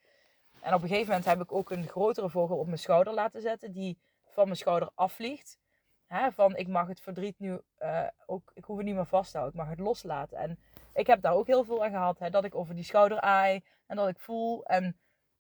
[0.61, 3.40] En op een gegeven moment heb ik ook een grotere vogel op mijn schouder laten
[3.40, 5.59] zetten, die van mijn schouder afvliegt.
[6.07, 9.31] Hè, van ik mag het verdriet nu uh, ook, ik hoef het niet meer vast
[9.31, 10.38] te houden, ik mag het loslaten.
[10.38, 10.59] En
[10.92, 13.64] ik heb daar ook heel veel aan gehad, hè, dat ik over die schouder aai
[13.87, 14.64] en dat ik voel.
[14.64, 14.85] En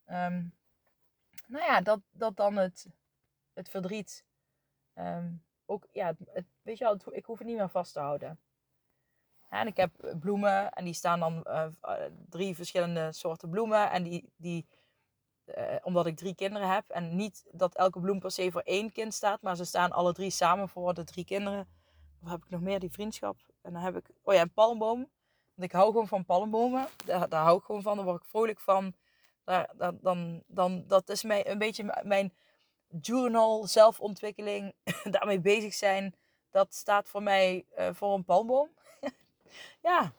[0.06, 0.54] um,
[1.46, 2.86] nou ja, dat, dat dan het,
[3.52, 4.24] het verdriet
[4.94, 6.14] um, ook, ja,
[6.62, 8.40] weet je wel, ik hoef het niet meer vast te houden.
[9.48, 11.66] en ik heb bloemen en die staan dan uh,
[12.28, 13.90] drie verschillende soorten bloemen.
[13.90, 14.66] En die, die
[15.82, 16.88] omdat ik drie kinderen heb.
[16.88, 20.12] En niet dat elke bloem per se voor één kind staat, maar ze staan alle
[20.12, 21.68] drie samen voor de drie kinderen.
[22.20, 22.80] Wat heb ik nog meer?
[22.80, 23.36] Die vriendschap.
[23.62, 24.98] En dan heb ik, oh ja, een palmboom.
[25.54, 26.86] Want ik hou gewoon van palmbomen.
[27.04, 27.96] Daar, daar hou ik gewoon van.
[27.96, 28.94] Daar word ik vrolijk van.
[29.44, 32.32] Daar, dan, dan, dan, dat is mij een beetje mijn
[33.00, 34.74] journal, zelfontwikkeling,
[35.10, 36.14] daarmee bezig zijn,
[36.50, 38.70] dat staat voor mij uh, voor een palmboom.
[39.88, 40.12] ja,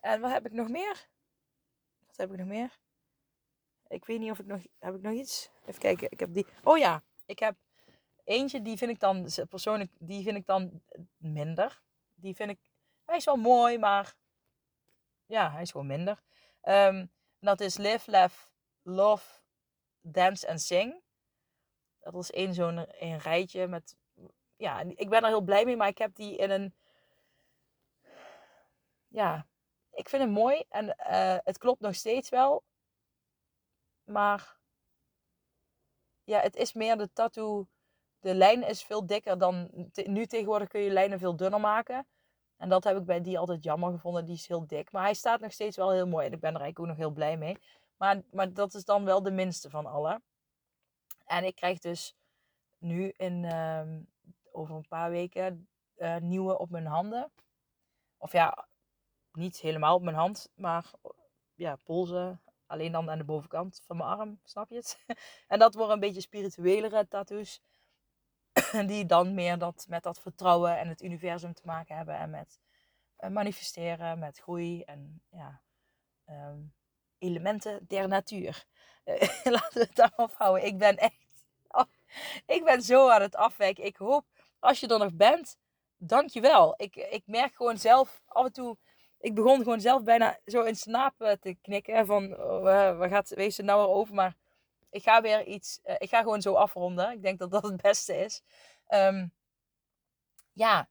[0.00, 1.06] en wat heb ik nog meer?
[2.06, 2.78] Wat heb ik nog meer?
[3.88, 4.60] Ik weet niet of ik nog...
[4.78, 5.50] Heb ik nog iets?
[5.66, 6.10] Even kijken.
[6.10, 6.46] Ik heb die...
[6.62, 7.56] Oh ja, ik heb
[8.24, 9.90] eentje, die vind ik dan persoonlijk...
[9.98, 10.82] Die vind ik dan
[11.16, 11.80] minder.
[12.14, 12.58] Die vind ik...
[13.04, 14.14] Hij is wel mooi, maar...
[15.26, 16.22] Ja, hij is gewoon minder.
[16.62, 18.34] Um, dat is Live, Laugh,
[18.82, 19.40] Love,
[20.00, 21.01] Dance and Sing.
[22.02, 22.84] Dat was één zo'n
[23.18, 23.96] rijtje met...
[24.56, 26.74] Ja, ik ben er heel blij mee, maar ik heb die in een...
[29.08, 29.46] Ja,
[29.90, 32.64] ik vind hem mooi en uh, het klopt nog steeds wel.
[34.04, 34.56] Maar
[36.24, 37.66] ja, het is meer de tattoo.
[38.20, 39.70] De lijn is veel dikker dan.
[40.04, 42.06] nu tegenwoordig kun je lijnen veel dunner maken.
[42.56, 44.24] En dat heb ik bij die altijd jammer gevonden.
[44.24, 44.92] Die is heel dik.
[44.92, 46.26] Maar hij staat nog steeds wel heel mooi.
[46.26, 47.58] En ik ben er eigenlijk ook nog heel blij mee.
[47.96, 50.20] Maar, maar dat is dan wel de minste van alle.
[51.26, 52.16] En ik krijg dus
[52.78, 54.02] nu in, ehm,
[54.52, 57.32] over een paar weken uh, nieuwe op mijn handen.
[58.16, 58.66] Of ja,
[59.32, 60.90] niet helemaal op mijn hand, maar
[61.54, 62.40] ja, polsen.
[62.66, 65.04] Alleen dan aan de bovenkant van mijn arm, snap je het?
[65.48, 67.62] en dat worden een beetje spirituelere tattoos.
[68.86, 72.16] Die dan meer dat, met dat vertrouwen en het universum te maken hebben.
[72.16, 72.60] En met
[73.18, 75.62] uh, manifesteren, met groei en ja,
[76.28, 76.74] um,
[77.22, 78.64] elementen der natuur.
[79.44, 80.66] laten we het daarop houden.
[80.66, 81.14] Ik ben echt.
[81.68, 81.84] Oh,
[82.46, 83.84] ik ben zo aan het afwijken.
[83.84, 84.24] Ik hoop,
[84.58, 85.56] als je er nog bent,
[85.96, 86.74] dankjewel.
[86.76, 88.76] Ik, ik merk gewoon zelf af en toe.
[89.18, 92.06] Ik begon gewoon zelf bijna zo in slaap te knikken.
[92.06, 94.14] Van, oh, waar gaat wees er nou over?
[94.14, 94.36] Maar
[94.90, 95.80] ik ga weer iets.
[95.98, 97.12] Ik ga gewoon zo afronden.
[97.12, 98.42] Ik denk dat dat het beste is.
[98.88, 99.32] Um,
[100.52, 100.88] ja,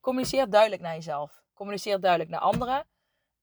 [0.00, 1.44] communiceer duidelijk naar jezelf.
[1.54, 2.86] Communiceer duidelijk naar anderen.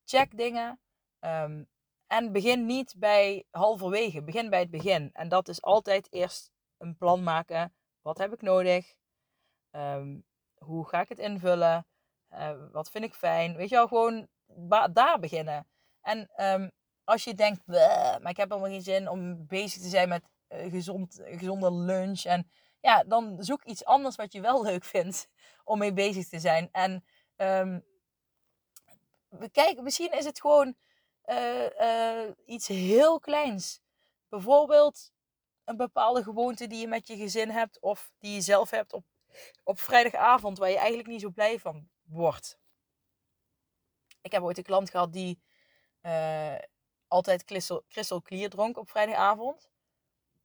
[0.05, 0.79] Check dingen.
[1.19, 1.67] Um,
[2.13, 5.09] en begin niet bij halverwege, begin bij het begin.
[5.13, 7.73] En dat is altijd eerst een plan maken.
[8.01, 8.93] Wat heb ik nodig?
[9.71, 10.25] Um,
[10.57, 11.87] hoe ga ik het invullen?
[12.31, 13.55] Uh, wat vind ik fijn?
[13.55, 14.27] Weet je wel, gewoon
[14.93, 15.67] daar beginnen.
[16.01, 16.71] En um,
[17.03, 20.71] als je denkt, maar ik heb helemaal geen zin om bezig te zijn met uh,
[20.71, 22.23] gezond, gezonde lunch.
[22.23, 22.49] En
[22.79, 25.27] ja, dan zoek iets anders wat je wel leuk vindt
[25.63, 26.69] om mee bezig te zijn.
[26.71, 27.03] En
[27.35, 27.85] um,
[29.51, 30.75] kijk, misschien is het gewoon
[31.25, 33.81] uh, iets heel kleins.
[34.29, 35.11] Bijvoorbeeld
[35.63, 39.05] een bepaalde gewoonte die je met je gezin hebt of die je zelf hebt op,
[39.63, 42.59] op vrijdagavond waar je eigenlijk niet zo blij van wordt.
[44.21, 45.41] Ik heb ooit een klant gehad die
[46.01, 46.57] uh,
[47.07, 47.43] altijd
[47.87, 49.71] crystal, clear dronk op vrijdagavond.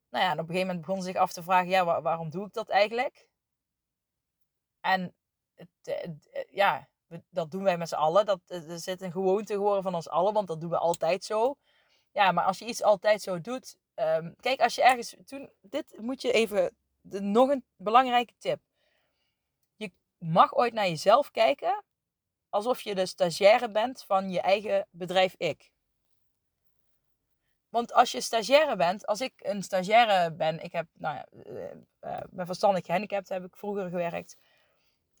[0.09, 2.29] Nou ja, en op een gegeven moment begon ze zich af te vragen, ja, waarom
[2.29, 3.27] doe ik dat eigenlijk?
[4.79, 5.15] En
[5.55, 5.69] het,
[7.29, 8.25] dat doen wij met z'n allen.
[8.25, 11.55] Dat, er zit een gewoonte geworden van ons allen, want dat doen we altijd zo.
[12.11, 13.77] Ja, maar als je iets altijd zo doet.
[13.95, 15.15] Um, kijk, als je ergens.
[15.25, 16.75] Toen, dit moet je even
[17.09, 18.59] nog een belangrijke tip.
[19.75, 21.83] Je mag ooit naar jezelf kijken
[22.49, 25.71] alsof je de stagiaire bent van je eigen bedrijf ik.
[27.69, 31.27] Want als je stagiaire bent, als ik een stagiaire ben, ik heb, nou ja,
[32.01, 34.37] uh, ben verstandelijk gehandicapt, heb ik vroeger gewerkt.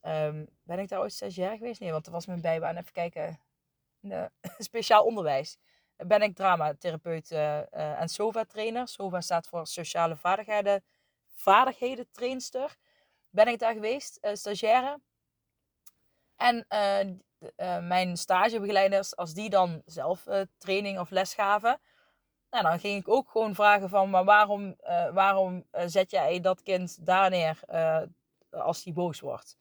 [0.01, 1.79] Um, ben ik daar ooit stagiair geweest?
[1.79, 2.77] Nee, want dat was mijn bijbaan.
[2.77, 3.39] Even kijken.
[4.57, 5.57] speciaal onderwijs.
[5.95, 8.87] Ben ik dramatherapeut uh, en SOVA-trainer.
[8.87, 10.83] SOVA staat voor Sociale Vaardigheden,
[11.33, 12.75] vaardigheden Trainster.
[13.29, 14.99] Ben ik daar geweest, stagiaire.
[16.35, 16.65] En
[17.87, 20.25] mijn stagebegeleiders, als die dan zelf
[20.57, 21.79] training of les gaven
[22.49, 24.75] nou, dan ging ik ook gewoon vragen van, maar waarom,
[25.13, 27.59] waarom zet jij dat kind daar neer
[28.49, 29.57] als hij boos wordt?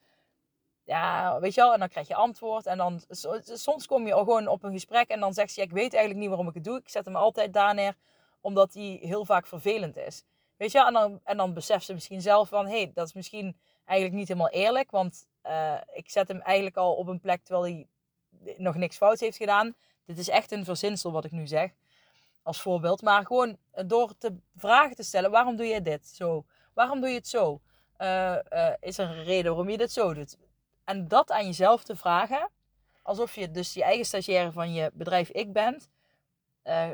[0.88, 2.66] Ja, weet je wel, en dan krijg je antwoord.
[2.66, 3.00] En dan,
[3.42, 6.20] soms kom je al gewoon op een gesprek en dan zegt ze, ik weet eigenlijk
[6.20, 6.78] niet waarom ik het doe.
[6.78, 7.96] Ik zet hem altijd daar neer,
[8.40, 10.24] omdat hij heel vaak vervelend is.
[10.56, 13.12] Weet je, en dan, en dan beseft ze misschien zelf van, hé, hey, dat is
[13.12, 14.90] misschien eigenlijk niet helemaal eerlijk.
[14.90, 15.28] Want
[15.92, 17.86] ik zet hem eigenlijk al op een plek terwijl hij
[18.56, 19.74] nog niks fout heeft gedaan.
[20.04, 21.70] Dit is echt een verzinsel wat ik nu zeg
[22.42, 23.02] als voorbeeld.
[23.02, 26.44] Maar gewoon door te vragen te stellen: waarom doe je dit zo?
[26.74, 27.60] Waarom doe je het zo?
[27.98, 30.36] Uh, uh, is er een reden waarom je dit zo doet?
[30.88, 32.50] En dat aan jezelf te vragen,
[33.02, 35.90] alsof je dus je eigen stagiaire van je bedrijf ik bent,
[36.64, 36.90] uh,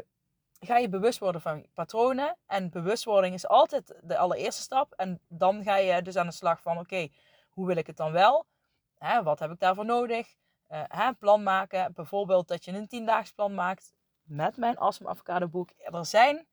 [0.60, 2.36] ga je bewust worden van patronen.
[2.46, 4.92] En bewustwording is altijd de allereerste stap.
[4.92, 7.08] En dan ga je dus aan de slag van: oké,
[7.50, 8.46] hoe wil ik het dan wel?
[8.98, 10.34] Hè, wat heb ik daarvoor nodig?
[10.68, 11.92] Hè, plan maken.
[11.92, 15.70] Bijvoorbeeld dat je een tiendaags plan maakt met mijn Awesome Avocado boek.
[15.76, 16.46] Er zijn,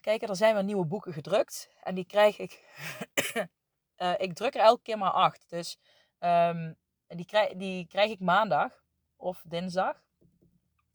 [0.00, 1.70] kijken, er zijn weer nieuwe boeken gedrukt.
[1.82, 2.62] En die krijg ik,
[3.98, 5.44] uh, ik druk er elke keer maar acht.
[5.48, 5.78] Dus
[6.20, 6.76] um,
[7.06, 8.84] die, krijg, die krijg ik maandag
[9.16, 10.02] of dinsdag.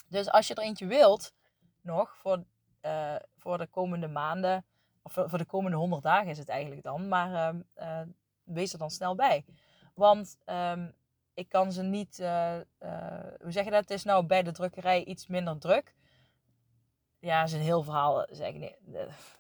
[0.08, 1.34] Dus als je er eentje wilt,
[1.82, 2.44] nog voor,
[2.82, 4.66] uh, voor de komende maanden,
[5.02, 8.02] of voor, de komende 100 dagen is het eigenlijk dan, maar uh,
[8.44, 9.46] wees er dan snel bij.
[9.94, 10.94] Want um,
[11.34, 13.82] ik kan ze niet, hoe zeg je dat?
[13.82, 15.94] Het is nou bij de drukkerij iets minder druk.
[17.20, 18.28] Ja, is een heel verhaal.
[18.32, 18.78] Zeg ik,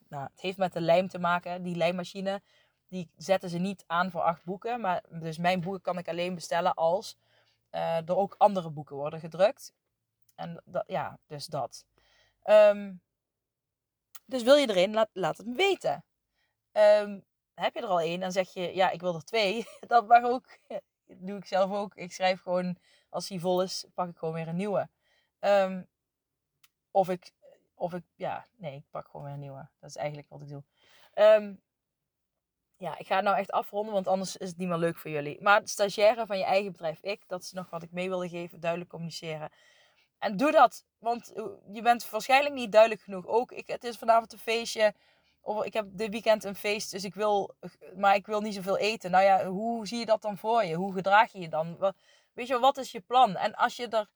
[0.09, 1.63] nou, het heeft met de lijm te maken.
[1.63, 2.41] Die lijmmachine,
[2.89, 4.81] die zetten ze niet aan voor acht boeken.
[4.81, 7.17] Maar dus mijn boeken kan ik alleen bestellen als
[7.71, 9.73] uh, er ook andere boeken worden gedrukt.
[10.35, 11.85] En dat, ja, dus dat.
[12.43, 13.01] Um,
[14.25, 16.03] dus wil je erin, laat, laat het me weten.
[16.71, 19.65] Um, heb je er al één, dan zeg je, ja, ik wil er twee.
[19.87, 20.47] Dat mag ook
[21.27, 21.95] doe ik zelf ook.
[21.95, 22.77] Ik schrijf gewoon,
[23.09, 24.89] als die vol is, pak ik gewoon weer een nieuwe.
[25.39, 25.87] Um,
[26.91, 27.31] of ik,
[27.73, 29.69] of ik, ja, nee, ik pak gewoon weer een nieuwe.
[29.79, 30.63] Dat is eigenlijk wat ik doe.
[31.15, 31.61] Um,
[32.79, 35.11] ja, ik ga het nou echt afronden, want anders is het niet meer leuk voor
[35.11, 35.41] jullie.
[35.41, 38.59] Maar stagiaire van je eigen bedrijf, ik, dat is nog wat ik mee wilde geven,
[38.59, 39.49] duidelijk communiceren.
[40.17, 41.31] En doe dat, want
[41.71, 43.27] je bent waarschijnlijk niet duidelijk genoeg.
[43.27, 44.93] Ook, ik, het is vanavond een feestje.
[45.41, 47.55] Of ik heb dit weekend een feest, dus ik wil,
[47.95, 49.11] maar ik wil niet zoveel eten.
[49.11, 50.75] Nou ja, hoe zie je dat dan voor je?
[50.75, 51.93] Hoe gedraag je je dan?
[52.33, 53.35] Weet je, wat is je plan?
[53.35, 54.09] En als je er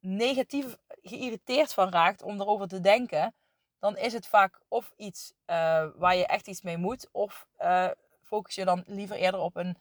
[0.00, 3.34] negatief geïrriteerd van raakt om erover te denken,
[3.82, 7.90] dan is het vaak of iets uh, waar je echt iets mee moet, of uh,
[8.20, 9.76] focus je dan liever eerder op een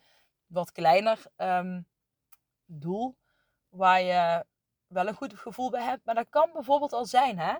[0.47, 1.85] wat kleiner um,
[2.65, 3.15] doel,
[3.69, 4.45] waar je
[4.87, 6.05] wel een goed gevoel bij hebt.
[6.05, 7.55] Maar dat kan bijvoorbeeld al zijn, hè?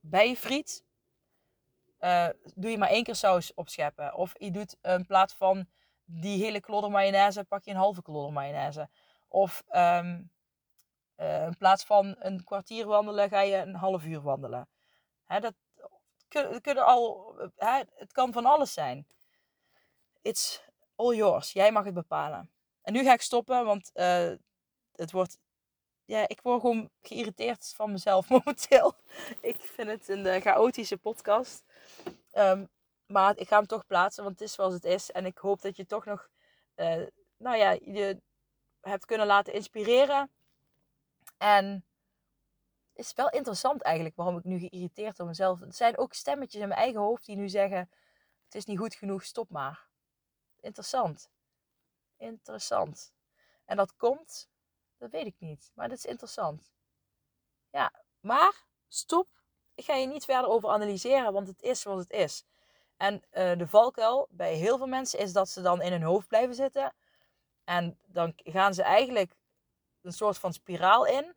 [0.00, 0.84] Bij je friet
[2.00, 4.14] uh, doe je maar één keer saus opscheppen.
[4.14, 5.68] Of je doet in plaats van
[6.04, 8.88] die hele klodder mayonaise, pak je een halve klodder mayonaise.
[9.28, 10.30] Of um,
[11.16, 14.68] uh, in plaats van een kwartier wandelen, ga je een half uur wandelen.
[15.24, 15.54] Hè, dat
[16.60, 19.06] kunnen al, hè, het kan van alles zijn.
[20.22, 20.62] It's
[20.96, 21.52] all yours.
[21.52, 22.50] Jij mag het bepalen.
[22.82, 24.32] En nu ga ik stoppen, want uh,
[24.92, 25.38] het wordt
[26.04, 28.94] ja, ik word gewoon geïrriteerd van mezelf momenteel.
[29.40, 31.64] ik vind het een chaotische podcast.
[32.32, 32.68] Um,
[33.06, 35.10] maar ik ga hem toch plaatsen, want het is zoals het is.
[35.10, 36.28] En ik hoop dat je toch nog,
[37.36, 38.20] nou ja, je
[38.80, 40.30] hebt kunnen laten inspireren.
[41.36, 41.84] En
[42.92, 45.60] het is wel interessant eigenlijk waarom ik nu geïrriteerd door mezelf.
[45.60, 47.90] Er zijn ook stemmetjes in mijn eigen hoofd die nu zeggen:
[48.44, 49.88] Het is niet goed genoeg, stop maar.
[50.60, 51.30] Interessant.
[52.16, 53.12] Interessant.
[53.64, 54.48] En dat komt,
[54.98, 56.72] dat weet ik niet, maar dat is interessant.
[57.70, 59.36] Ja, maar stop
[59.76, 62.44] ik ga je niet verder over analyseren, want het is zoals het is.
[62.96, 66.28] En uh, de valkuil bij heel veel mensen is dat ze dan in hun hoofd
[66.28, 66.94] blijven zitten.
[67.64, 69.36] En dan gaan ze eigenlijk
[70.06, 71.34] een soort van spiraal in.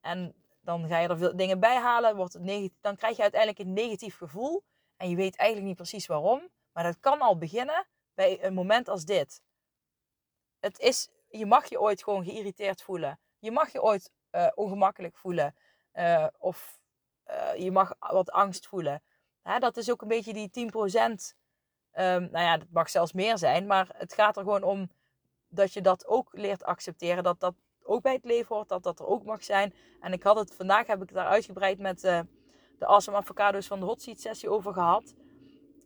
[0.00, 2.16] En dan ga je er veel dingen bij halen.
[2.16, 4.64] Wordt het dan krijg je uiteindelijk een negatief gevoel.
[4.96, 6.48] En je weet eigenlijk niet precies waarom.
[6.72, 9.42] Maar dat kan al beginnen bij een moment als dit.
[10.58, 13.20] Het is, je mag je ooit gewoon geïrriteerd voelen.
[13.38, 15.54] Je mag je ooit uh, ongemakkelijk voelen.
[15.94, 16.80] Uh, of
[17.26, 19.02] uh, je mag wat angst voelen.
[19.42, 20.72] hè, dat is ook een beetje die 10%.
[21.92, 23.66] Um, nou ja, dat mag zelfs meer zijn.
[23.66, 24.90] Maar het gaat er gewoon om
[25.48, 27.22] dat je dat ook leert accepteren.
[27.22, 27.54] Dat dat
[27.84, 28.68] ook bij het leven hoort.
[28.68, 29.74] Dat dat er ook mag zijn.
[30.00, 32.20] En ik had het vandaag, heb ik daar uitgebreid met uh,
[32.78, 35.14] de Awesome Avocados van de Hot Seat sessie over gehad.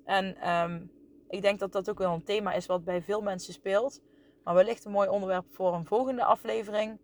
[0.05, 0.91] En um,
[1.29, 4.01] ik denk dat dat ook wel een thema is wat bij veel mensen speelt.
[4.45, 7.01] Maar wellicht een mooi onderwerp voor een volgende aflevering.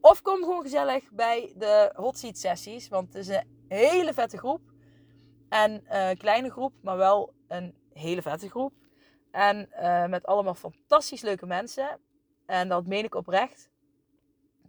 [0.00, 2.88] Of kom gewoon gezellig bij de hot seat sessies.
[2.88, 4.60] Want het is een hele vette groep.
[5.48, 8.72] En uh, kleine groep, maar wel een hele vette groep.
[9.30, 12.00] En uh, met allemaal fantastisch leuke mensen.
[12.46, 13.70] En dat meen ik oprecht.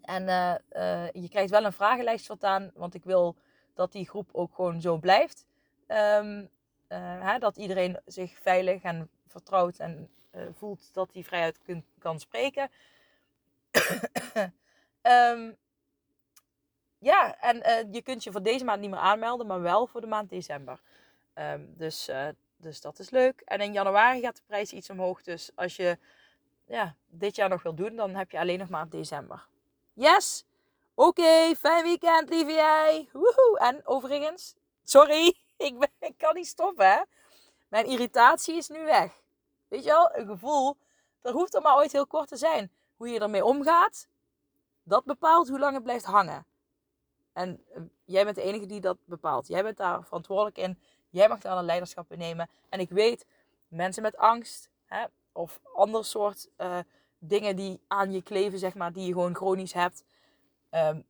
[0.04, 2.72] En uh, je krijgt wel een vragenlijst voortaan.
[2.74, 3.36] Want ik wil
[3.74, 5.45] dat die groep ook gewoon zo blijft.
[5.88, 6.49] Um,
[6.97, 10.10] hè, dat iedereen zich veilig en vertrouwd en
[10.51, 11.60] voelt dat hij vrijheid
[11.99, 12.70] kan spreken.
[15.01, 15.56] um,
[17.10, 20.08] ja, en je kunt je voor deze maand niet meer aanmelden, maar wel voor de
[20.08, 20.80] maand december.
[21.36, 22.10] Um, dus,
[22.58, 23.41] dus dat is leuk.
[23.45, 25.24] En in januari gaat de prijs iets omhoog.
[25.24, 25.97] Dus als je
[26.66, 29.45] ja, dit jaar nog wil doen, dan heb je alleen nog maand december.
[29.94, 30.46] Yes!
[30.96, 33.10] Oké, fijn weekend, lieve jij.
[33.12, 33.60] Woehoe.
[33.60, 37.02] En overigens, sorry, ik, kan niet stoppen, hè.
[37.68, 39.22] Mijn irritatie is nu weg.
[39.68, 40.78] Weet je wel, een gevoel,
[41.22, 42.72] dat hoeft er maar ooit heel kort te zijn.
[42.96, 44.08] Hoe je ermee omgaat,
[44.84, 46.46] dat bepaalt hoe lang het blijft hangen.
[47.34, 49.48] En uh, jij bent de enige die dat bepaalt.
[49.48, 50.80] Jij bent daar verantwoordelijk in.
[51.10, 52.50] Jij mag daar een leiderschap in nemen.
[52.70, 53.26] En ik weet,
[53.68, 56.80] mensen met angst hè, of ander soort uh,
[57.28, 60.03] dingen die aan je kleven, zeg maar, die je gewoon chronisch hebt.
[60.71, 61.03] Um,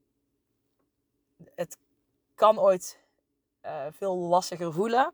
[1.56, 1.78] het
[2.36, 3.00] kan ooit
[3.66, 5.14] uh, veel lastiger voelen.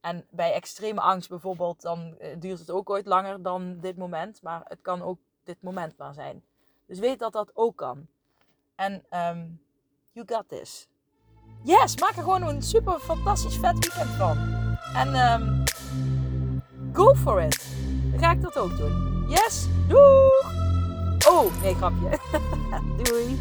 [0.00, 4.42] En bij extreme angst bijvoorbeeld, dan duurt het ook ooit langer dan dit moment.
[4.42, 6.44] Maar het kan ook dit moment maar zijn.
[6.86, 8.06] Dus weet dat dat ook kan.
[8.74, 9.62] En um,
[10.12, 10.88] you got this.
[11.62, 14.38] Yes, maak er gewoon een super fantastisch vet weekend van.
[14.94, 15.64] En um,
[16.92, 17.79] go for it.
[18.10, 19.24] Dan ga ik dat ook doen.
[19.28, 20.52] Yes, doeg!
[21.28, 22.18] Oh, nee, grapje.
[23.02, 23.38] Doei.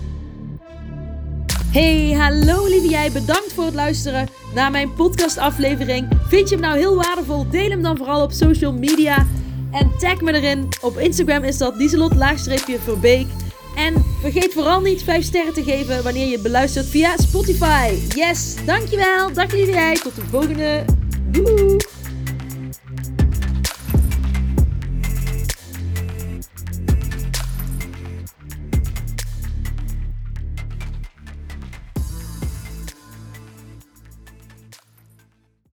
[1.72, 3.12] Hey, hallo lieve jij.
[3.12, 6.08] Bedankt voor het luisteren naar mijn podcastaflevering.
[6.28, 7.50] Vind je hem nou heel waardevol?
[7.50, 9.28] Deel hem dan vooral op social media.
[9.72, 10.68] En tag me erin.
[10.82, 13.28] Op Instagram is dat Lieselot-Verbeek.
[13.76, 17.94] En vergeet vooral niet 5 sterren te geven wanneer je beluistert via Spotify.
[18.16, 19.34] Yes, dankjewel.
[19.34, 19.96] Dag lieve jij.
[19.96, 20.86] Tot de volgende.
[21.32, 21.78] Doei.